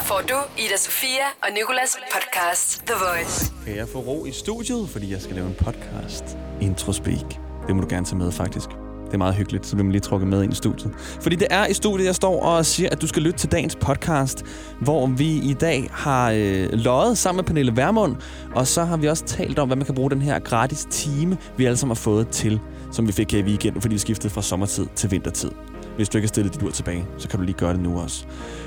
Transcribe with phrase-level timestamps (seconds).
[0.00, 3.52] Her får du Ida Sofia og Nikolas podcast The Voice.
[3.66, 6.24] Kan jeg få ro i studiet, fordi jeg skal lave en podcast?
[6.60, 7.24] Introspeak.
[7.66, 8.68] Det må du gerne tage med, faktisk.
[9.06, 10.92] Det er meget hyggeligt, så bliver man lige trukket med ind i studiet.
[11.20, 13.76] Fordi det er i studiet, jeg står og siger, at du skal lytte til dagens
[13.76, 14.44] podcast,
[14.80, 18.16] hvor vi i dag har øh, løjet sammen med Pernille Vermund,
[18.54, 21.36] og så har vi også talt om, hvad man kan bruge den her gratis time,
[21.56, 22.60] vi alle sammen har fået til,
[22.92, 25.50] som vi fik her i weekenden, fordi vi skiftede fra sommertid til vintertid.
[25.96, 28.00] Hvis du ikke har stillet dit ur tilbage, så kan du lige gøre det nu
[28.00, 28.24] også.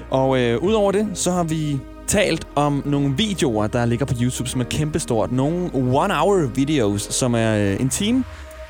[0.10, 4.50] Og øh, udover det, så har vi talt om nogle videoer, der ligger på YouTube,
[4.50, 5.32] som er kæmpestort.
[5.32, 8.24] Nogle one-hour videos, som er øh, en time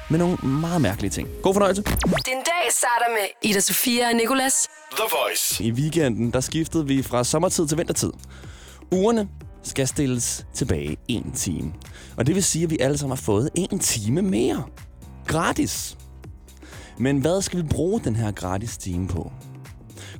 [0.10, 1.28] med nogle meget mærkelige ting.
[1.42, 1.82] God fornøjelse.
[1.84, 4.68] Din dag starter med Ida Sofia og Nikolas.
[4.92, 5.64] The Voice.
[5.64, 8.12] I weekenden, der skiftede vi fra sommertid til vintertid.
[8.92, 9.28] Ugerne
[9.64, 11.74] skal stilles tilbage en time.
[12.18, 14.64] Og det vil sige, at vi alle sammen har fået en time mere.
[15.28, 15.98] Gratis.
[16.98, 19.32] Men hvad skal vi bruge den her gratis time på?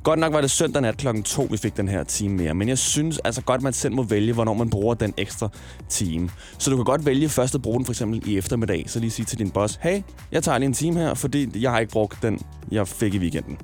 [0.04, 2.70] Godt nok var det søndag nat klokken 2, vi fik den her time mere, men
[2.70, 5.50] jeg synes altså godt, man selv må vælge, hvornår man bruger den ekstra
[5.90, 6.30] time.
[6.58, 9.12] Så du kan godt vælge først at bruge den for eksempel i eftermiddag, så lige
[9.12, 11.92] sige til din boss, hey, jeg tager lige en time her, fordi jeg har ikke
[11.92, 12.40] brugt den,
[12.72, 13.58] jeg fik i weekenden.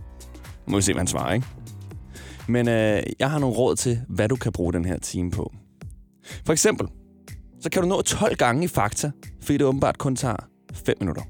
[0.67, 1.47] Må vi se, hvad han svarer, ikke?
[2.47, 5.53] Men øh, jeg har nogle råd til, hvad du kan bruge den her time på.
[6.45, 6.87] For eksempel,
[7.61, 10.35] så kan du nå 12 gange i Fakta, fordi det åbenbart kun tager
[10.73, 11.23] 5 minutter.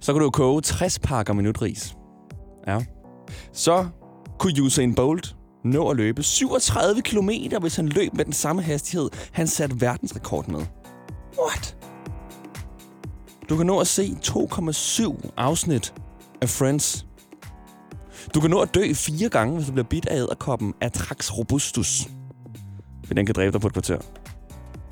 [0.00, 1.96] Så kan du koge 60 pakker minutris.
[2.66, 2.84] Ja.
[3.52, 3.86] Så
[4.38, 9.10] kunne Usain Bolt nå at løbe 37 km, hvis han løb med den samme hastighed,
[9.32, 10.60] han satte verdensrekord med.
[11.38, 11.76] What?
[13.48, 15.94] Du kan nå at se 2,7 afsnit
[16.42, 17.06] af Friends.
[18.34, 22.08] Du kan nå at dø fire gange, hvis du bliver bidt af æderkoppen Atrax robustus.
[23.06, 23.98] For den kan dræbe dig på et kvarter.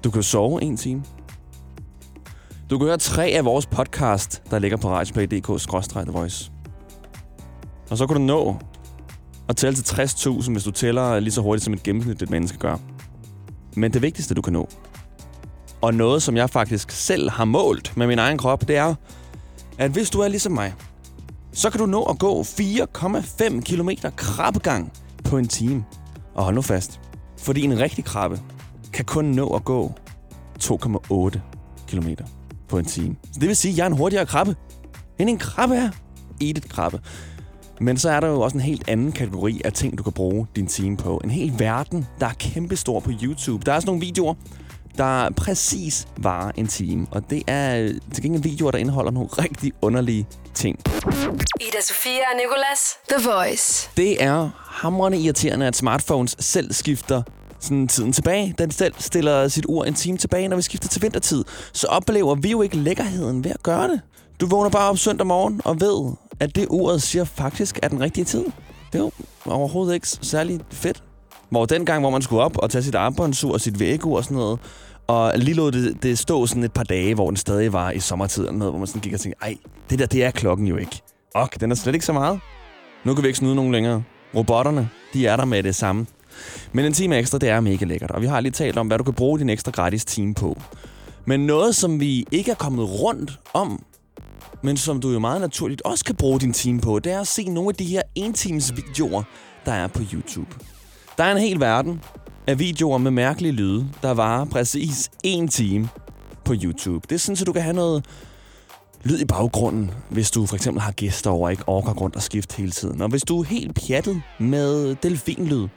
[0.04, 1.04] Du kan sove en time.
[2.70, 6.52] Du kan høre tre af vores podcast, der ligger på radioplay.dk-the voice.
[7.90, 8.56] Og så kan du nå
[9.48, 12.76] at tælle til 60.000, hvis du tæller lige så hurtigt, som et gennemsnitligt menneske gør.
[13.76, 14.68] Men det vigtigste, du kan nå,
[15.80, 18.94] og noget, som jeg faktisk selv har målt med min egen krop, det er,
[19.78, 20.74] at hvis du er ligesom mig,
[21.52, 24.92] så kan du nå at gå 4,5 km krabbegang
[25.24, 25.84] på en time.
[26.34, 27.00] Og hold nu fast,
[27.38, 28.40] fordi en rigtig krabbe
[28.92, 29.92] kan kun nå at gå
[30.62, 31.38] 2,8
[31.88, 32.08] km
[32.68, 33.16] på en time.
[33.32, 34.56] Så det vil sige, at jeg er en hurtigere krabbe,
[35.18, 35.90] end en krabbe er.
[36.40, 37.00] Et krabbe.
[37.80, 40.46] Men så er der jo også en helt anden kategori af ting, du kan bruge
[40.56, 41.20] din time på.
[41.24, 43.62] En hel verden, der er kæmpestor på YouTube.
[43.66, 44.34] Der er sådan nogle videoer,
[44.96, 47.06] der præcis varer en time.
[47.10, 50.78] Og det er til gengæld videoer, der indeholder nogle rigtig underlige ting.
[51.60, 52.96] Ida Sofia og Nikolas.
[53.08, 53.90] The Voice.
[53.96, 57.22] Det er hamrende irriterende, at smartphones selv skifter
[57.60, 58.54] sådan tiden tilbage.
[58.58, 61.44] Den selv stiller sit ur en time tilbage, når vi skifter til vintertid.
[61.72, 64.00] Så oplever vi jo ikke lækkerheden ved at gøre det.
[64.40, 68.00] Du vågner bare op søndag morgen og ved, at det uret siger faktisk er den
[68.00, 68.44] rigtige tid.
[68.92, 69.10] Det er jo
[69.46, 71.02] overhovedet ikke særlig fedt.
[71.50, 74.24] Hvor den gang, hvor man skulle op og tage sit armbåndsur og sit vægur og
[74.24, 74.58] sådan noget,
[75.06, 78.00] og lige lod det, det stå sådan et par dage, hvor den stadig var i
[78.00, 79.56] sommertid eller noget, hvor man sådan gik og tænkte, ej,
[79.90, 81.02] det der, det er klokken jo ikke.
[81.34, 82.40] Og den er slet ikke så meget.
[83.04, 84.02] Nu kan vi ikke snyde nogen længere.
[84.34, 86.06] Robotterne, de er der med det samme.
[86.72, 88.10] Men en time ekstra, det er mega lækkert.
[88.10, 90.60] Og vi har lige talt om, hvad du kan bruge din ekstra gratis time på.
[91.24, 93.84] Men noget, som vi ikke er kommet rundt om,
[94.62, 97.26] men som du jo meget naturligt også kan bruge din time på, det er at
[97.26, 99.22] se nogle af de her entimes videoer,
[99.66, 100.50] der er på YouTube.
[101.18, 102.00] Der er en hel verden
[102.46, 105.88] af videoer med mærkelige lyde, der varer præcis en time
[106.44, 107.06] på YouTube.
[107.08, 108.04] Det er sådan, at du kan have noget
[109.04, 112.22] lyd i baggrunden, hvis du for eksempel har gæster over og ikke orker rundt og
[112.22, 113.02] skifte hele tiden.
[113.02, 115.68] Og hvis du er helt pjattet med delfinlyd,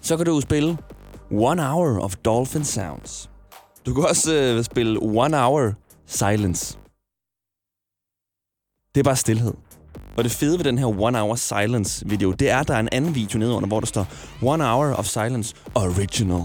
[0.00, 0.78] så kan du spille
[1.30, 3.30] One Hour of Dolphin Sounds.
[3.86, 5.72] Du kan også øh, spille One Hour
[6.06, 6.78] Silence.
[8.94, 9.54] Det er bare stillhed.
[10.16, 12.80] Og det fede ved den her One Hour Silence video, det er, at der er
[12.80, 14.06] en anden video nedenunder, hvor der står
[14.42, 16.42] One Hour of Silence Original.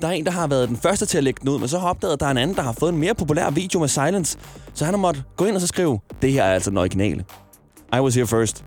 [0.00, 1.78] Der er en, der har været den første til at lægge den ud, men så
[1.78, 3.88] har opdaget, at der er en anden, der har fået en mere populær video med
[3.88, 4.38] Silence.
[4.74, 7.24] Så han har måttet gå ind og så skrive, det her er altså den originale.
[7.96, 8.64] I was here first.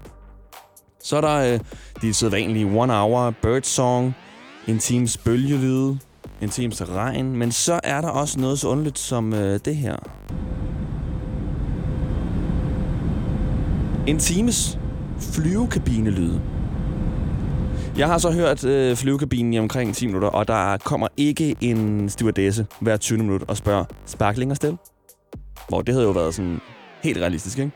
[1.04, 1.60] Så er der øh,
[2.02, 4.16] de sædvanlige One Hour Bird Song,
[4.68, 6.00] en times bølgelyde,
[6.42, 9.96] en times regn, men så er der også noget så underligt som øh, det her.
[14.08, 14.80] En times
[15.20, 16.42] flyvekabinelyde.
[17.98, 22.10] Jeg har så hørt øh, flyvekabinen i omkring 10 minutter, og der kommer ikke en
[22.10, 24.78] stewardesse hver 20 minutter og spørger, sparkling og stil?
[25.70, 26.60] Hvor det havde jo været sådan
[27.04, 27.72] helt realistisk, ikke?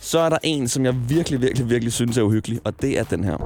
[0.00, 3.04] Så er der en, som jeg virkelig, virkelig, virkelig synes er uhyggelig, og det er
[3.04, 3.36] den her.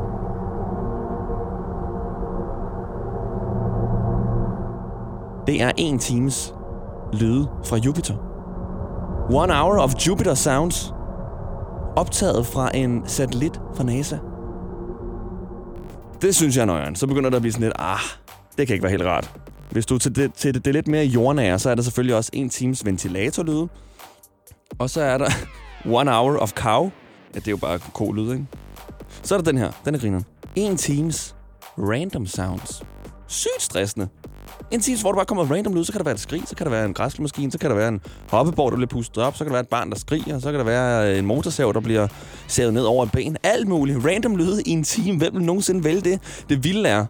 [5.47, 6.55] Det er en times
[7.13, 8.15] lyde fra Jupiter.
[9.31, 10.95] One hour of Jupiter sounds.
[11.97, 14.19] Optaget fra en satellit fra NASA.
[16.23, 16.97] Det synes jeg er nøjeren.
[16.97, 17.99] Så begynder der at blive sådan lidt, ah,
[18.59, 19.31] det kan ikke være helt rart.
[19.71, 22.17] Hvis du til det, til det, det er lidt mere jordnære, så er der selvfølgelig
[22.17, 23.69] også en times ventilatorlyde.
[24.79, 25.31] Og så er der
[25.87, 26.91] one hour of cow.
[27.35, 28.47] Ja, det er jo bare ko-lyd, ikke?
[29.23, 29.71] Så er der den her.
[29.85, 30.25] Den er grineren.
[30.57, 31.35] En times
[31.79, 32.83] random sounds.
[33.27, 34.09] Sygt stressende.
[34.71, 36.57] En times, hvor du bare kommer random lyd, så kan der være et skrig, så
[36.57, 38.01] kan der være en græslemaskine, så kan der være en
[38.31, 40.59] hoppeborg, der bliver pustet op, så kan der være et barn, der skriger, så kan
[40.59, 42.09] der være øh, en motorsav, der bliver
[42.47, 43.37] savet ned over et ben.
[43.43, 44.07] Alt muligt.
[44.07, 45.19] Random lyde i en time.
[45.19, 46.45] Hvem vil nogensinde vælge det?
[46.49, 47.07] Det vilde er,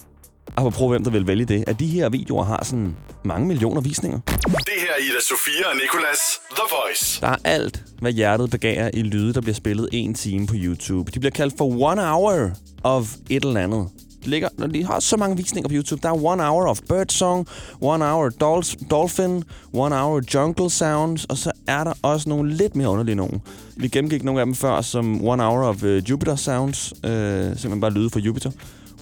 [0.56, 4.20] apropos hvem der vil vælge det, at de her videoer har sådan mange millioner visninger.
[4.26, 6.18] Det her er Ida Sofia og Nicolas
[6.50, 7.20] The Voice.
[7.20, 11.10] Der er alt, hvad hjertet begærer i lyde, der bliver spillet en time på YouTube.
[11.14, 12.50] De bliver kaldt for one hour
[12.82, 13.88] of et eller andet.
[14.24, 16.00] De, ligger, de har så mange visninger på YouTube.
[16.02, 17.46] Der er one hour of bird song,
[17.80, 22.76] one hour dolls, dolphin, one hour jungle sounds, og så er der også nogle lidt
[22.76, 23.42] mere underlige nogen.
[23.76, 27.80] Vi gennemgik nogle af dem før, som one hour of uh, Jupiter sounds, uh, simpelthen
[27.80, 28.50] bare lyde fra Jupiter.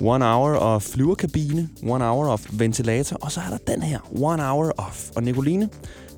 [0.02, 4.43] One hour of flyverkabine, one hour of ventilator, og så er der den her, one
[4.43, 5.11] hour of.
[5.17, 5.69] Og Nicoline,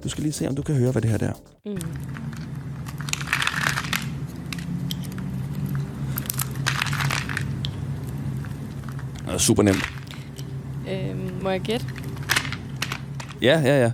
[0.04, 1.32] du skal lige se, om du kan høre, hvad det her der er.
[1.66, 1.76] Mm.
[9.26, 9.90] Det er super nemt.
[10.90, 11.86] Øhm, må jeg gætte?
[13.42, 13.92] Ja, ja, ja.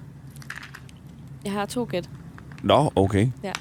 [1.45, 2.11] Jeg har to gæt.
[2.63, 3.29] Nå, okay.
[3.43, 3.53] Ja.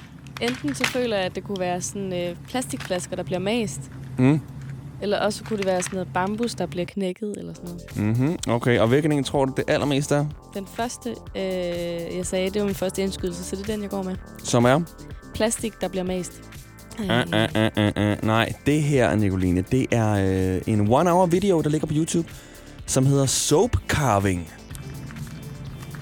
[0.41, 3.91] Enten så føler jeg, at det kunne være sådan øh, plastikflasker, der bliver mast.
[4.17, 4.41] Mm.
[5.01, 8.17] Eller også kunne det være sådan noget bambus, der bliver knækket, eller sådan noget.
[8.17, 8.37] Mm-hmm.
[8.47, 10.25] Okay, og hvilken en tror du det allermest er?
[10.53, 11.43] Den første, øh,
[12.17, 14.15] jeg sagde, det var min første indskydelse, så det er den, jeg går med.
[14.43, 14.81] Som er?
[15.33, 16.41] Plastik, der bliver mast.
[16.99, 18.25] Uh, uh, uh, uh, uh.
[18.27, 20.11] Nej, det her, Nicoline, det er
[20.55, 22.29] øh, en one-hour video, der ligger på YouTube,
[22.85, 24.53] som hedder Soap Carving.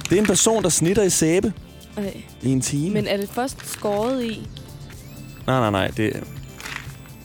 [0.10, 1.54] Det er en person, der snitter i sæbe
[1.98, 2.12] Okay.
[2.42, 2.94] i en time.
[2.94, 4.48] Men er det først skåret i?
[5.48, 5.88] Nej, nej, nej.
[5.88, 6.24] Det,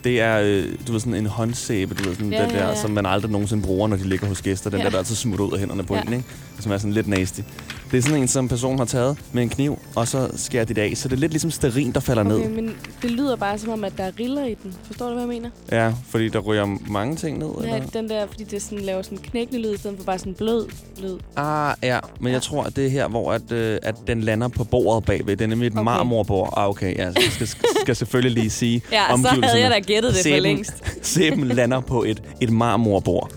[0.05, 2.69] det er, øh, du ved, sådan en håndsæbe, du ved, sådan Ja, den ja, der,
[2.69, 2.75] ja.
[2.81, 4.70] som man aldrig nogensinde bruger, når de ligger hos gæster.
[4.70, 4.85] Den Ja.
[4.85, 6.02] der, der altid smutter ud af hænderne på Ja.
[6.02, 6.25] en, ikke?
[6.61, 7.41] Som er sådan lidt nasty.
[7.90, 10.75] Det er sådan en, som personen har taget med en kniv, og så skærer de
[10.75, 10.92] det af.
[10.96, 12.48] Så det er lidt ligesom sterin, der falder Okay, ned.
[12.48, 14.75] men det lyder bare som om, at der er riller i den.
[14.84, 15.50] Forstår du, hvad jeg mener?
[15.72, 17.88] Ja, fordi der ryger mange ting ned, Ja, eller?
[17.88, 20.66] den der, fordi det sådan, laver sådan knækkende lyd, i stedet for bare sådan blød
[21.02, 21.19] lyd.
[21.37, 21.98] Ah, ja.
[22.20, 22.32] Men Ja.
[22.32, 25.37] jeg tror, at det er her, hvor at, øh, at den lander på bordet bagved.
[25.37, 25.84] Det er nemlig et Okay.
[25.84, 26.54] marmorbord.
[26.56, 26.96] Ah, okay.
[26.98, 30.40] Ja, så skal, skal selvfølgelig lige sige Ja, så havde jeg da gættet det for
[30.40, 30.72] længst.
[31.02, 33.31] Sæben lander på et, et marmorbord.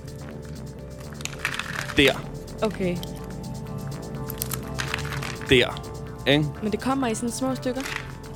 [1.97, 2.13] Der.
[2.61, 2.97] Okay,
[5.59, 5.89] Der.
[6.27, 6.45] Ikke?
[6.63, 7.81] men det kommer i sådan små stykker.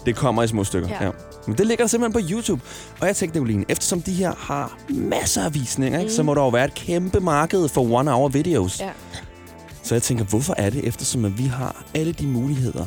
[0.05, 0.89] Det kommer i små stykker.
[0.89, 1.05] Ja.
[1.05, 1.11] Ja.
[1.47, 2.61] Men det ligger der simpelthen på YouTube.
[3.01, 6.15] Og jeg tænkte, Nicoline, eftersom de her har masser af visninger, ikke, Mm.
[6.15, 8.79] så må der jo være et kæmpe marked for one-hour videos.
[8.79, 8.89] Ja.
[9.83, 12.85] Så jeg tænker, hvorfor er det, eftersom at vi har alle de muligheder,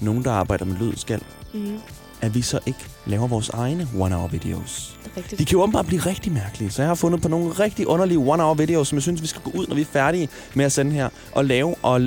[0.00, 1.22] nogen der arbejder med lyd skal,
[1.54, 1.78] Mm,
[2.22, 4.98] at vi så ikke laver vores egne one-hour videos.
[5.04, 5.38] det rigtigt.
[5.38, 8.18] De kan jo åbenbart blive rigtig mærkelige, så jeg har fundet på nogle rigtig underlige
[8.18, 10.72] one-hour videos, som jeg synes, vi skal gå ud, når vi er færdige med at
[10.72, 12.00] sende her, og lave og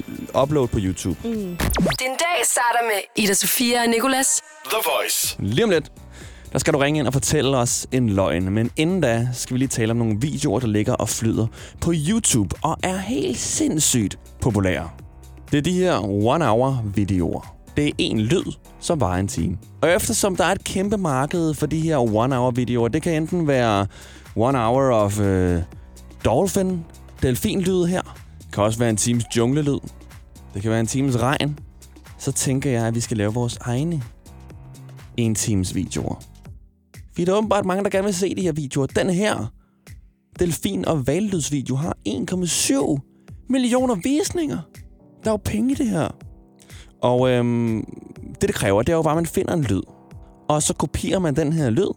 [0.44, 1.20] uploade på YouTube.
[1.24, 1.34] Mm.
[2.00, 4.42] Din dag starter med Ida Sofia og Nicolas.
[4.66, 5.36] The Voice.
[5.40, 5.92] Lige om lidt,
[6.52, 8.52] der skal du ringe ind og fortælle os en løgn.
[8.52, 11.48] Men inden da skal vi lige tale om nogle videoer, der ligger og flyder
[11.82, 14.90] på YouTube og er helt sindssygt populære.
[15.52, 17.56] Det er de her one-hour-videoer.
[17.78, 19.58] Det er en lyd, som varer en time.
[19.82, 23.88] Og eftersom der er et kæmpe marked for de her one-hour-videoer, det kan enten være
[24.36, 25.62] one hour of øh,
[26.26, 26.86] dolphin,
[27.22, 28.02] delfinlyd her.
[28.40, 29.80] Det kan også være en times junglelyd.
[30.54, 31.60] Det kan være en times regn.
[32.18, 34.04] Så tænker jeg, at vi skal lave vores egne
[35.18, 36.24] en times videoer.
[37.12, 38.86] Fordi der er åbenbart mange, der gerne vil se de her videoer.
[38.86, 39.52] Den her
[40.40, 44.58] delfin- og vallydsvideo har 1,7 millioner visninger.
[45.24, 46.08] Der er jo penge i det her.
[47.04, 47.86] Og øhm,
[48.42, 49.82] det, det kræver, det er jo bare, at man finder en lyd.
[50.48, 51.94] Og så kopierer man den her lyd.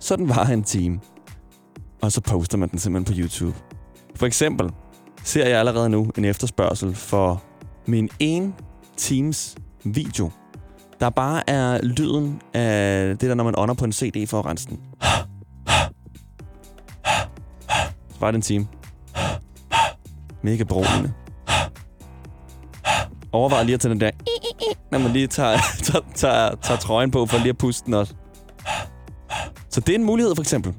[0.00, 1.00] Så den varer en time.
[2.02, 3.56] Og så poster man den simpelthen på YouTube.
[4.14, 4.70] For eksempel
[5.24, 7.42] ser jeg allerede nu en efterspørgsel for
[7.86, 8.54] min en
[8.96, 10.30] times video,
[11.00, 14.46] der bare er lyden af det der, når man ånder på en CD for at
[14.46, 14.80] rense den.
[18.08, 18.66] Så var det en time.
[20.42, 21.12] Mega beroligende
[23.32, 24.10] overvejer lige at tage den der,
[24.90, 28.14] når man lige tager, tager, tager, tager trøjen på, for lige at puste den også.
[29.70, 30.74] Så det er en mulighed, for eksempel.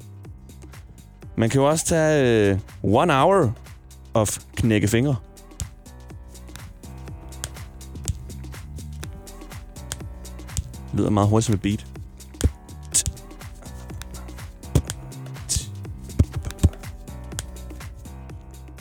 [1.36, 3.54] Man kan jo også tage øh, one hour
[4.14, 5.16] of knække fingre.
[10.94, 11.86] lyder meget hurtigt som et beat.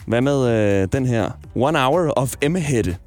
[0.07, 1.31] Hvad med øh, den her?
[1.55, 2.97] One hour of emmehætte.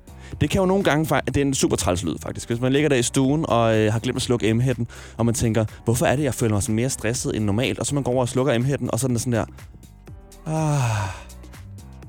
[0.41, 1.21] Det kan jo nogle gange...
[1.27, 2.49] Det er en super træls lyd, faktisk.
[2.49, 4.87] Hvis man ligger der i stuen og øh, har glemt at slukke M-hætten,
[5.17, 7.79] og man tænker, hvorfor er det, jeg føler mig sådan mere stresset end normalt?
[7.79, 9.45] Og så man går over og slukker M-hætten, og så er den sådan der...
[10.47, 11.09] Ah,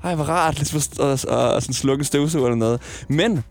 [0.04, 2.80] ej, hvor rart ligesom at, at, at, at sådan slukke en støvsug eller noget.
[3.08, 3.44] Men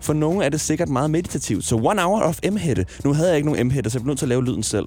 [0.00, 1.64] for nogle er det sikkert meget meditativt.
[1.64, 2.86] Så one hour of M-hætte.
[3.04, 4.86] Nu havde jeg ikke nogen M-hætte, så jeg blev nødt til at lave lyden selv.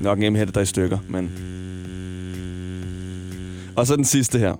[0.00, 1.47] Nok en M-hætte, der er i stykker, men...
[3.78, 4.54] Og så den sidste her,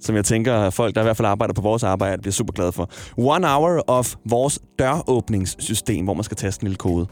[0.00, 2.52] som jeg tænker, at folk, der i hvert fald arbejder på vores arbejde, bliver super
[2.52, 2.90] glade for.
[3.16, 7.06] One hour of vores døråbningssystem, hvor man skal taste en lille kode.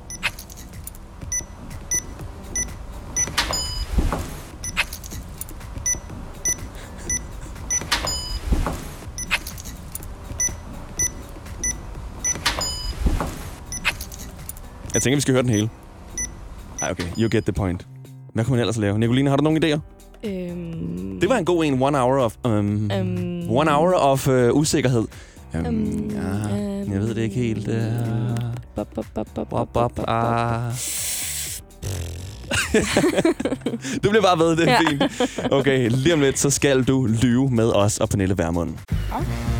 [14.94, 15.70] Jeg tænker, vi skal høre den hele.
[16.82, 17.04] Ej, okay.
[17.18, 17.86] You get the point.
[18.34, 18.98] Hvad kunne man ellers lave?
[18.98, 20.03] Nicoline, har du nogle idéer?
[20.24, 21.82] Øhm, det var en god en.
[21.82, 22.34] One hour of...
[22.44, 25.04] Um, øhm, one hour of uh, usikkerhed.
[25.54, 27.68] Øhm, øhm, ja, øhm, jeg ved det ikke helt.
[34.04, 34.78] Du bliver bare ved, det er ja.
[34.78, 35.02] fint.
[35.52, 38.70] Okay, lige om lidt, så skal du lyve med os og Pernille Vermund.
[39.12, 39.53] Okay.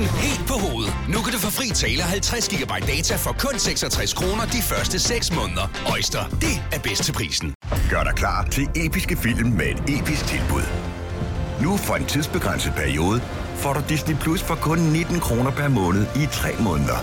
[0.00, 0.94] Prisen helt på hovedet.
[1.08, 4.98] Nu kan du få fri tale 50 GB data for kun 66 kroner de første
[4.98, 5.66] 6 måneder.
[5.92, 7.54] Øjster, det er bedst til prisen.
[7.90, 10.62] Gør dig klar til episke film med et episk tilbud.
[11.62, 13.20] Nu for en tidsbegrænset periode
[13.56, 16.98] får du Disney Plus for kun 19 kroner per måned i 3 måneder.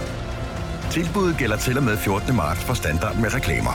[0.91, 2.35] Tilbuddet gælder til og med 14.
[2.35, 3.73] marts for standard med reklamer.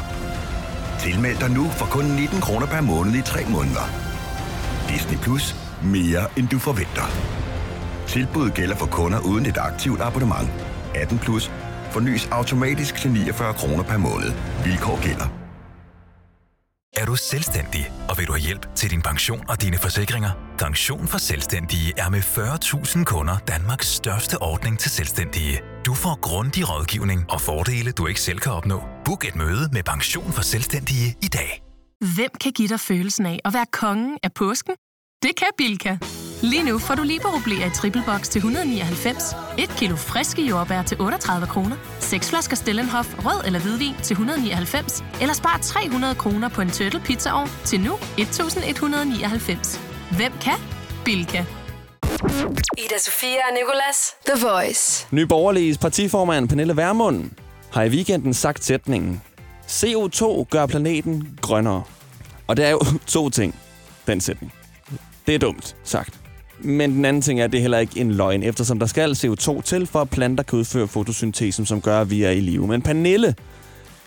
[1.00, 3.90] Tilmeld dig nu for kun 19 kroner per måned i 3 måneder.
[4.88, 5.56] Disney Plus.
[5.82, 7.41] Mere end du forventer.
[8.12, 10.48] Tilbuddet gælder for kunder uden et aktivt abonnement.
[10.94, 11.50] 18 plus.
[11.90, 14.30] Fornyes automatisk til 49 kroner per måned.
[14.64, 15.28] Vilkår gælder.
[16.96, 20.30] Er du selvstændig, og vil du have hjælp til din pension og dine forsikringer?
[20.58, 25.60] Pension for Selvstændige er med 40.000 kunder Danmarks største ordning til selvstændige.
[25.86, 28.82] Du får grundig rådgivning og fordele, du ikke selv kan opnå.
[29.04, 31.62] Book et møde med Pension for Selvstændige i dag.
[32.16, 34.74] Hvem kan give dig følelsen af at være kongen af påsken?
[35.22, 35.96] Det kan Bilka!
[36.42, 41.00] Lige nu får du liberobleer i triple box til 199, et kilo friske jordbær til
[41.00, 46.60] 38 kroner, seks flasker Stellenhof rød eller hvidvin til 199, eller spar 300 kroner på
[46.60, 49.80] en turtle pizzaovn til nu 1199.
[50.16, 50.58] Hvem kan?
[51.04, 51.44] Bilka.
[52.78, 54.14] Ida Sofia og Nicolas.
[54.26, 55.06] The Voice.
[55.10, 57.30] Ny Borgerliges partiformand Pernille Vermund
[57.72, 59.22] har i weekenden sagt sætningen
[59.68, 61.82] CO2 gør planeten grønnere.
[62.46, 63.54] Og det er jo to ting,
[64.06, 64.52] den sætning.
[65.26, 66.21] Det er dumt sagt.
[66.64, 69.12] Men den anden ting er, at det er heller ikke en løgn, eftersom der skal
[69.12, 72.66] CO2 til, for at planter kan udføre fotosyntesen, som gør, at vi er i live.
[72.66, 73.34] Men Pernille,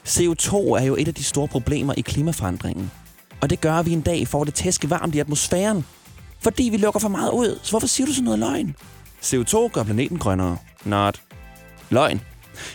[0.07, 2.91] CO2 er jo et af de store problemer i klimaforandringen.
[3.41, 5.85] Og det gør, at vi en dag får det tæske varmt i atmosfæren.
[6.39, 7.59] Fordi vi lukker for meget ud.
[7.63, 8.75] Så hvorfor siger du sådan noget løgn?
[9.23, 10.57] CO2 gør planeten grønnere.
[10.85, 11.21] Not.
[11.89, 12.21] Løgn.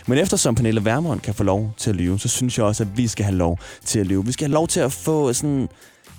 [0.07, 2.97] Men eftersom Pernille Vermund kan få lov til at lyve, så synes jeg også, at
[2.97, 4.25] vi skal have lov til at lyve.
[4.25, 5.69] Vi skal have lov til at få sådan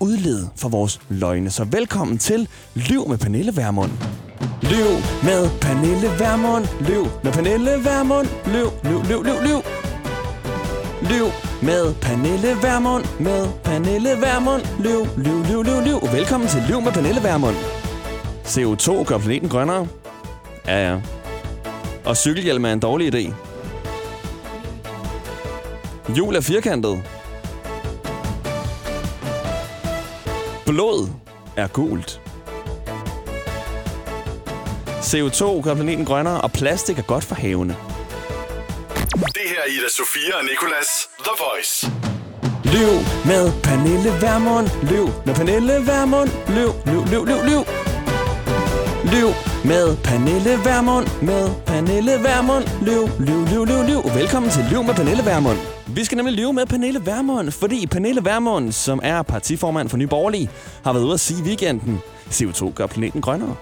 [0.03, 1.51] udled for vores løgne.
[1.51, 3.91] Så velkommen til Liv med Pernille Vermund.
[4.63, 4.91] Liv
[5.23, 6.65] med Pernille Vermund.
[6.81, 8.29] Liv med Pernille Vermund.
[8.47, 9.59] Liv, liv, liv, liv, liv.
[11.03, 11.27] Liv
[11.63, 13.05] med Pernille Vermund.
[13.21, 14.63] Med Pernille Vermund.
[14.79, 16.13] Liv, liv, liv, liv, lyv.
[16.13, 17.57] Velkommen til Liv med Pernille Vermund.
[18.45, 19.87] CO2 gør planeten grønnere.
[20.67, 21.01] Ja, ja.
[22.05, 23.35] Og cykelhjelm er en dårlig idé.
[26.19, 27.03] Jul er firkantet.
[30.73, 31.09] Blod
[31.57, 32.21] er gult.
[35.01, 37.77] CO2 gør planeten grønnere, og plastik er godt for havene.
[39.15, 40.89] Det her er Ida Sofia og Nicolas.
[41.27, 41.87] The Voice.
[42.65, 42.93] Løv
[43.31, 44.69] med Pernille Vermund.
[44.91, 46.31] Løv med Pernille Vermund.
[46.49, 47.65] Løv, løv, løv, løv, løv.
[49.13, 49.31] Løv
[49.65, 51.07] med Pernille Vermund.
[51.23, 52.65] Med Pernille Vermund.
[52.83, 54.03] Løv, løv, løv, løv, løv.
[54.15, 55.72] Velkommen til Løv med Pernille Vermund.
[55.95, 60.07] Vi skal nemlig løbe med Pernille Vermund, fordi Pernille Vermund, som er partiformand for Nye
[60.07, 60.51] Borgerlige,
[60.85, 63.57] har været ude at sige i weekenden, CO2 gør planeten grønnere.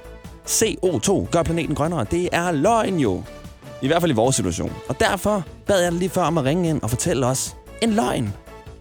[0.47, 2.05] CO2 gør planeten grønnere.
[2.11, 3.23] Det er løgn jo.
[3.83, 4.73] I hvert fald i vores situation.
[4.89, 7.91] Og derfor bad jeg dig lige før om at ringe ind og fortælle os en
[7.91, 8.35] løgn.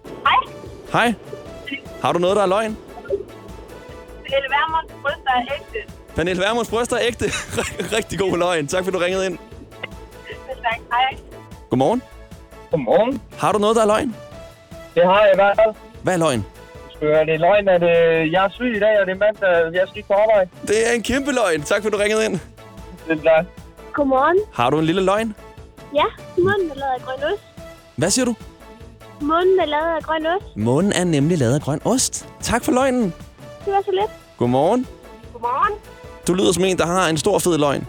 [0.06, 0.54] Hej,
[0.94, 1.14] Hej.
[2.02, 2.78] Har du noget, der er løgn?
[4.24, 5.94] Pernille Vermunds bryster er ægte.
[6.16, 7.26] Pernille Vermunds bryster er ægte.
[7.98, 8.68] Rigtig god løgn.
[8.68, 9.38] Tak fordi du ringede ind.
[10.48, 11.18] Tak, hej.
[11.70, 12.02] Godmorgen.
[12.72, 13.22] Godmorgen.
[13.38, 14.16] Har du noget, der er løgn?
[14.96, 15.76] Det har jeg i hvert fald.
[16.04, 16.46] Hvad er løgn?
[17.02, 19.74] Øh, det er løgn, at øh, jeg er syg i dag, og det er mandag.
[19.80, 20.50] Jeg skal ikke på arbejde.
[20.68, 21.62] Det er en kæmpe løgn.
[21.62, 22.40] Tak for, at du ringede ind.
[23.08, 23.44] Det er.
[23.94, 24.38] Godmorgen.
[24.54, 25.36] Har du en lille løgn?
[25.96, 26.06] Ja,
[26.38, 27.44] munden er lavet af grøn ost.
[27.96, 28.36] Hvad siger du?
[29.22, 30.58] Munden er lavet af grøn ost.
[30.58, 32.28] Månen er nemlig lavet af grøn ost.
[32.42, 33.04] Tak for løgnen.
[33.66, 34.12] Det var så lidt.
[34.38, 34.88] Godmorgen.
[35.34, 35.74] Godmorgen.
[36.28, 37.88] Du lyder som en, der har en stor fed løgn.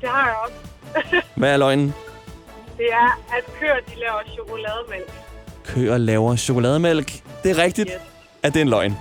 [0.00, 1.22] Det har jeg også.
[1.36, 1.94] Hvad er løgnen?
[2.80, 5.10] Det er, at køer de laver chokolademælk.
[5.64, 7.08] Køer laver chokolademælk.
[7.42, 7.90] Det er rigtigt,
[8.42, 8.92] at det er en løgn.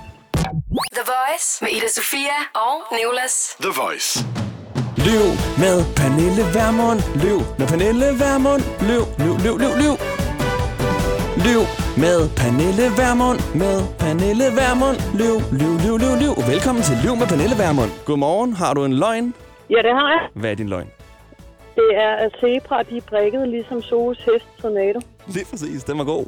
[0.98, 3.36] The Voice med Ida Sofia og Nicolas.
[3.66, 4.10] The Voice.
[5.08, 5.26] Løv
[5.64, 7.00] med Pernille Vermund.
[7.24, 8.62] Løv med Pernille Vermund.
[8.90, 9.96] Løv, løv, løv, løv, løv.
[11.46, 11.62] Løv
[12.04, 13.40] med Pernille Vermund.
[13.62, 14.98] Med Pernille Vermund.
[15.22, 16.34] Løv, løv, løv, løv, løv.
[16.54, 17.92] Velkommen til Løv med Pernille Vermund.
[18.08, 18.52] Godmorgen.
[18.62, 19.26] Har du en løgn?
[19.74, 20.22] Ja, det har jeg.
[20.42, 20.90] Hvad er din løgn?
[21.76, 25.00] Det er, at zebra, de er prikket ligesom Soos hest tornado.
[25.28, 25.84] Lige præcis.
[25.84, 26.26] Den var god.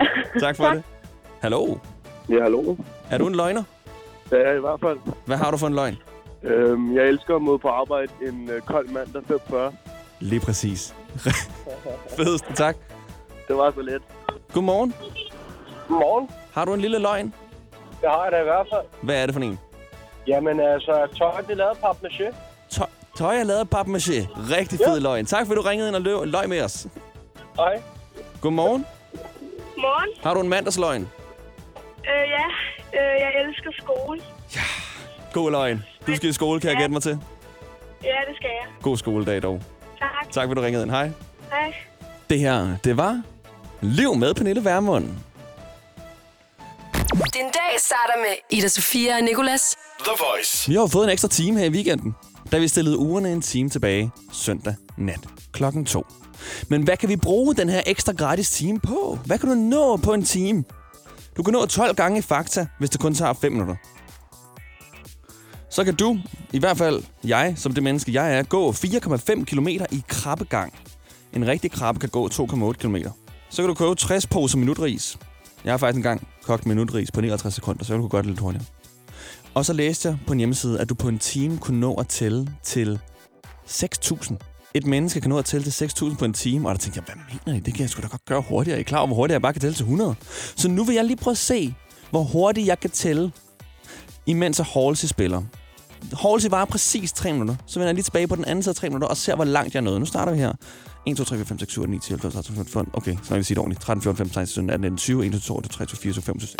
[0.40, 0.82] Tak for det.
[1.40, 1.74] Hallo.
[2.28, 2.76] Ja, hallo.
[3.10, 3.62] Er du en løgner?
[4.32, 4.98] Er jeg i hvert fald.
[5.26, 5.96] Hvad har du for en løgn?
[6.42, 9.72] Øhm, jeg elsker at møde på arbejde en øh, kold mandag 45.
[10.20, 10.94] Lige præcis.
[12.16, 12.76] Fedeste, tak.
[13.48, 14.02] Det var så let.
[14.52, 14.94] Godmorgen.
[15.88, 16.30] Godmorgen.
[16.52, 17.34] Har du en lille løgn?
[18.00, 18.86] Det har jeg da i hvert fald.
[19.02, 19.58] Hvad er det for en?
[20.26, 22.34] Jamen altså, tøjet det er lavet af papmaché.
[22.68, 24.26] Tøj, tøj er lavet af papmaché.
[24.56, 25.02] Rigtig fed ja.
[25.02, 25.26] løgn.
[25.26, 26.86] Tak fordi du ringede ind og løb, løg med os.
[27.56, 27.82] Hej.
[28.40, 28.86] Godmorgen.
[29.76, 30.08] Morgen.
[30.22, 31.02] Har du en mandagsløgn?
[31.02, 32.44] Øh, ja,
[32.98, 34.20] øh, jeg elsker skole.
[35.32, 35.84] God løgn.
[36.06, 37.18] Du skal i skole, kan jeg gætte mig til.
[38.04, 38.82] Ja, det skal jeg.
[38.82, 39.62] God skoledag dog.
[39.98, 40.32] Tak.
[40.32, 40.90] Tak fordi du ringede ind.
[40.90, 41.10] Hej.
[41.50, 41.74] Hej.
[42.30, 43.22] Det her, det var
[43.80, 45.04] Liv med Pernille Vermund.
[47.34, 49.76] Din dag starter med Ida Sofia og Nicolas.
[49.98, 50.68] The Voice.
[50.70, 52.14] Vi har fået en ekstra time her i weekenden,
[52.52, 55.20] da vi stillede ugerne en time tilbage søndag nat
[55.52, 56.06] klokken 2.
[56.68, 59.18] Men hvad kan vi bruge den her ekstra gratis time på?
[59.26, 60.64] Hvad kan du nå på en time?
[61.36, 63.76] Du kan nå 12 gange i Fakta, hvis det kun tager 5 minutter.
[65.70, 66.18] Så kan du,
[66.52, 70.72] i hvert fald jeg, som det menneske jeg er, gå 4,5 km i krabbegang.
[71.32, 72.96] En rigtig krabbe kan gå 2,8 km.
[73.50, 75.18] Så kan du købe 60 poser minutris.
[75.64, 78.64] Jeg har faktisk engang kogt minutris på 59 sekunder, så jeg kunne godt lidt hurtigere.
[79.54, 82.08] Og så læste jeg på en hjemmeside, at du på en time kunne nå at
[82.08, 83.00] tælle til
[83.68, 84.36] 6.000.
[84.74, 87.14] Et menneske kan nå at tælle til 6.000 på en time, og der tænkte jeg,
[87.14, 87.60] hvad mener I?
[87.60, 88.76] Det kan jeg sgu da godt gøre hurtigere.
[88.76, 90.14] Er I klar over, hvor hurtigt jeg bare kan tælle til 100?
[90.56, 91.74] Så nu vil jeg lige prøve at se,
[92.10, 93.32] hvor hurtigt jeg kan tælle,
[94.26, 95.42] imens jeg Halsey spiller.
[96.12, 97.56] Halsey var præcis 3 minutter.
[97.66, 99.44] Så vender jeg lige tilbage på den anden side af 3 minutter og ser, hvor
[99.44, 100.00] langt jeg nåede.
[100.00, 100.52] Nu starter vi her.
[101.06, 102.94] 1, 2, 3, 4, 5, 6, 7, 8, 9, 10, 11, 12, 13, 14, 15.
[102.94, 103.82] Okay, så må vi sige det ordentligt.
[103.82, 106.56] 13, 14, 15, 16, 17, 18, 19, 20, 21, 22, 23, 24, 25, 26.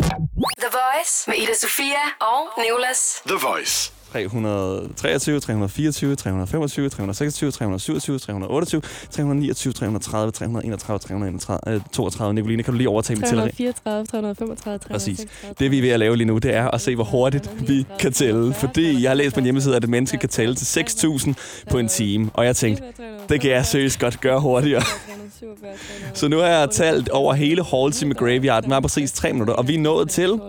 [0.65, 2.99] The Voice med Ida Sofia og Nicolas.
[3.27, 3.94] The Voice.
[4.15, 12.33] 323, 324, 325, 326, 327, 328, 329, 330, 331, 331, 32.
[12.33, 13.49] Nicoline, kan du lige overtage mit tælleri?
[13.49, 14.93] 334, 335, 336.
[14.93, 15.25] Præcis.
[15.59, 17.85] Det vi er ved at lave lige nu, det er at se, hvor hurtigt vi
[17.99, 18.53] kan tælle.
[18.53, 21.33] Fordi jeg har læst på en hjemmeside, at et menneske kan tælle til 6.000
[21.71, 22.29] på en time.
[22.33, 22.83] Og jeg tænkte,
[23.29, 24.81] det kan jeg seriøst godt gøre hurtigere.
[26.13, 28.69] Så nu har jeg talt over hele Halsey med Graveyard.
[28.69, 30.39] Var præcis 3 minutter, og vi er nået til...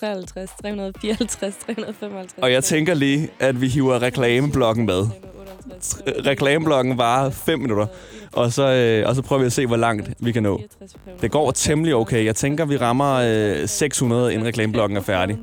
[0.00, 2.34] 53, 354, 355.
[2.42, 5.06] Og jeg tænker lige, at vi hiver reklameblokken med.
[6.26, 7.86] Reklameblokken varer 5 minutter.
[8.32, 10.60] Og så, øh, og så prøver vi at se, hvor langt vi kan nå.
[11.20, 12.24] Det går temmelig okay.
[12.24, 15.38] Jeg tænker, vi rammer øh, 600, inden reklameblokken er færdig.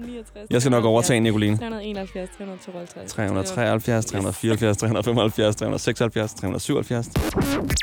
[0.51, 1.57] Jeg skal nok overtage Nicoline.
[1.57, 3.11] 371, 352.
[3.11, 7.07] 373, 374, 375, 376, 377.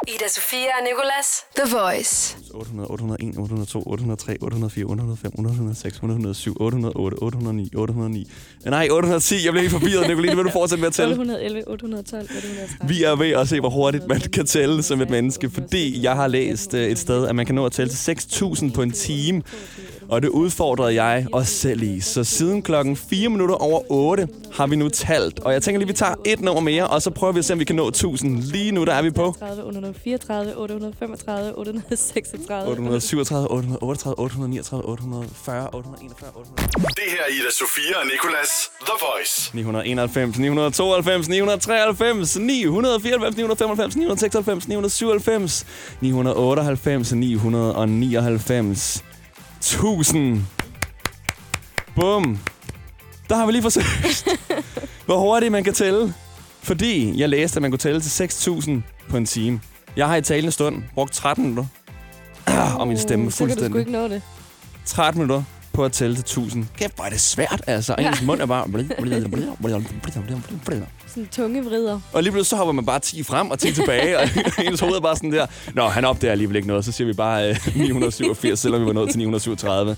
[0.08, 1.28] Ida Sofia og Nicolas.
[1.56, 2.36] The Voice.
[2.54, 8.30] 800, 801, 802, 803, 804, 805, 806, 807, 808, 809, 809.
[8.66, 9.44] Nej, 810.
[9.44, 10.08] Jeg blev helt forvirret.
[10.08, 11.12] Nicoline, vil du fortsætte med at tælle?
[11.12, 12.88] 811, 812, 813.
[12.88, 16.14] Vi er ved at se, hvor hurtigt man kan tælle som et menneske, fordi jeg
[16.14, 18.90] har læst øh, et sted, at man kan nå at tælle til 6.000 på en
[18.90, 19.42] time.
[20.10, 22.00] Og det udfordrede jeg os selv i.
[22.00, 25.40] Så siden klokken 4 minutter over 8 har vi nu talt.
[25.40, 27.52] Og jeg tænker lige, vi tager et nummer mere, og så prøver vi at se,
[27.52, 28.42] om vi kan nå 1000.
[28.42, 32.70] Lige nu, der er vi på 30, 834, 835, 836.
[32.70, 36.68] 837, 838, 839, 840, 841, 800.
[36.88, 38.50] Det her er Ida Sofia og Nicolas.
[38.88, 39.50] The Voice.
[39.54, 45.66] 991, 992, 993, 994, 995, 996, 997,
[46.00, 49.04] 998, 999.
[49.60, 50.42] 1000.
[51.96, 52.38] Bum.
[53.28, 54.28] Der har vi lige forsøgt,
[55.06, 56.14] hvor hurtigt man kan tælle.
[56.62, 58.70] Fordi jeg læste, at man kunne tælle til 6.000
[59.10, 59.60] på en time.
[59.96, 61.66] Jeg har i talende stund brugt 13 minutter.
[62.78, 63.80] Og min stemme Så kan du fuldstændig.
[63.80, 64.22] ikke nå det.
[64.84, 65.42] 13 minutter
[65.80, 66.66] på at tælle til 1000.
[66.78, 67.94] Kæft, hvor er det svært, altså.
[67.98, 68.66] Og ens mund er bare...
[71.06, 72.00] Sådan tunge vrider.
[72.12, 74.28] Og lige pludselig så hopper man bare 10 frem og 10 tilbage, og
[74.64, 75.46] ens hoved er bare sådan der.
[75.74, 78.92] Nå, han opdager alligevel ikke noget, så siger vi bare øh, 987, selvom vi var
[78.92, 79.96] nået til 937.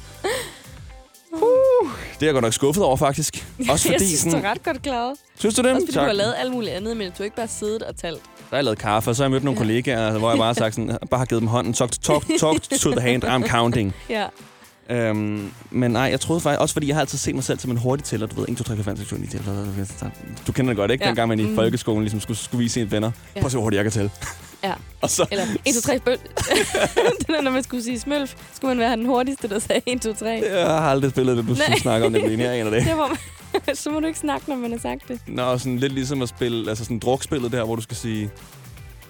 [2.14, 3.46] Det er jeg godt nok skuffet over, faktisk.
[3.70, 4.40] Også fordi jeg synes, sådan...
[4.40, 5.16] du er ret godt klaret.
[5.38, 5.70] Synes du det?
[5.70, 6.02] Også fordi Tak.
[6.02, 8.22] du har lavet alt muligt andet, men du har ikke bare siddet og talt.
[8.22, 10.46] Der har jeg lavet kaffe, og så har jeg mødt nogle kollegaer, hvor jeg bare
[10.46, 13.48] har sagt sådan, bare har givet dem hånden, talk, talk, talk to the hand, I'm
[13.48, 13.94] counting.
[14.08, 14.26] Ja.
[14.90, 17.70] Øhm, men nej, jeg troede faktisk, også fordi jeg har altid set mig selv som
[17.70, 19.36] en hurtig tæller, du ved, 1, 2, 3, 4, 5, 6, 7, 8, 9, 10,
[19.36, 20.38] 11, 12, 13.
[20.46, 21.04] Du kender det godt, ikke?
[21.04, 21.08] Ja.
[21.08, 21.54] Dengang man i Mhm.
[21.54, 23.10] folkeskolen ligesom skulle, skulle vise sine venner.
[23.36, 23.40] Ja.
[23.40, 24.10] Prøv at se, hvor hurtigt jeg kan tælle.
[24.64, 24.72] Ja.
[25.02, 26.18] Og så, Eller 1, 2, 3, bøl.
[27.18, 30.00] det der, når man skulle sige smølf, skulle man være den hurtigste, der sagde 1,
[30.00, 30.42] 2, 3.
[30.54, 31.62] jeg har aldrig spillet det, du Nej.
[31.64, 32.38] skulle snakke om det.
[32.38, 32.84] Jeg aner det.
[32.88, 33.18] Det var
[33.74, 35.20] så må du ikke snakke, når man har sagt det.
[35.26, 38.30] Nå, sådan lidt ligesom at spille, altså sådan drukspillet der, hvor du skal sige,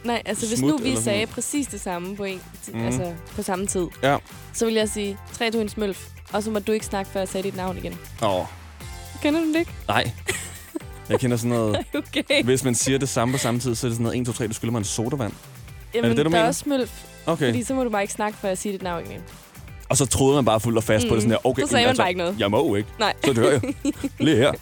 [0.05, 2.41] Nej, altså hvis nu vi sagde præcis det samme på, en,
[2.73, 2.85] mm.
[2.85, 4.17] altså, på samme tid, ja,
[4.53, 6.07] så vil jeg sige 3, 2, 1, smølf.
[6.33, 7.99] Og så må du ikke snakke, før jeg sagde dit navn igen.
[8.23, 8.45] åh,
[9.23, 9.73] Kender du det ikke?
[9.89, 10.11] nej.
[11.09, 12.43] Jeg kender sådan noget, Okay.
[12.45, 14.33] hvis man siger det samme på samme tid, så er det sådan noget 1, 2,
[14.33, 15.33] 3, du skylder mig en sodavand.
[15.95, 16.49] Jamen, det det, du der er mener?
[16.49, 17.05] også smølf.
[17.27, 17.47] Okay.
[17.47, 19.21] Fordi så må du bare ikke snakke, før jeg siger dit navn igen.
[19.89, 21.09] Og så troede man bare fuldt og fast mm.
[21.09, 22.37] på det sådan der, okay, Så sagde man bare ikke noget.
[22.39, 22.89] Jeg må ikke.
[22.99, 23.15] Nej.
[23.25, 23.61] Så dør jeg.
[24.19, 24.53] Lige her.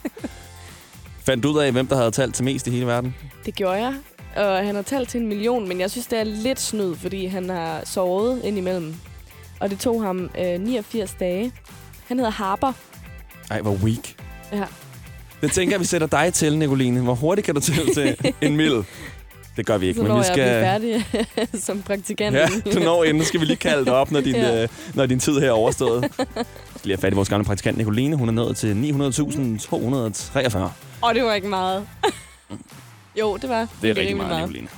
[1.27, 3.15] Fandt du ud af, hvem der havde talt til mest i hele verden?
[3.47, 3.95] Det gjorde jeg.
[4.37, 7.27] Og han har talt til en million, men jeg synes, det er lidt snyd, fordi
[7.27, 8.95] han har sovet indimellem.
[9.61, 11.53] Og det tog ham øh, 89 dage.
[12.09, 12.73] Han hedder Harper.
[13.51, 14.15] Ej, hvor weak.
[14.53, 14.65] Ja.
[15.41, 17.01] Det tænker jeg, vi sætter dig til, Nicoline.
[17.01, 18.85] Hvor hurtigt kan du tælle til en mil?
[19.57, 20.35] Det gør vi ikke, Så men vi jeg skal...
[20.35, 21.05] bliver færdig
[21.67, 22.37] som praktikant.
[22.37, 23.25] Ja, du når inden.
[23.25, 24.49] skal vi lige kalde dig op, når din, Ja.
[24.57, 24.63] ja.
[24.63, 26.03] øh, når din tid her er overstået.
[26.03, 26.35] Vi skal
[26.83, 28.17] lige have fat i vores gamle praktikant Nicoline.
[28.17, 30.59] Hun er nået til 900.243.
[31.03, 31.87] Og det var ikke meget.
[33.21, 33.67] Jo, det var.
[33.83, 34.69] Det er rigtig meget, Nicoline.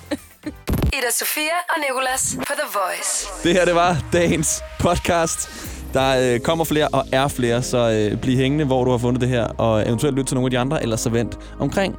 [0.98, 3.28] Ida Sofia og Nicolas på The Voice.
[3.42, 5.50] Det her, det var dagens podcast.
[5.94, 7.78] Der øh, kommer flere og er flere, så
[8.12, 10.50] øh, bliv hængende, hvor du har fundet det her, og eventuelt lyt til nogle af
[10.50, 11.96] de andre, eller så vent omkring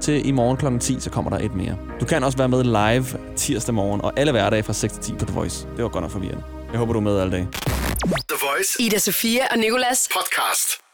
[0.00, 0.78] til i morgen kl.
[0.78, 1.76] 10, så kommer der et mere.
[2.00, 5.12] Du kan også være med live tirsdag morgen, og alle hverdage fra 6 til 10
[5.12, 5.66] på The Voice.
[5.76, 6.42] Det var godt nok forvirrende.
[6.70, 7.48] Jeg håber, du er med alle dage.
[8.28, 10.08] The Voice Ida Sofia og Nicolas.
[10.14, 10.85] podcast.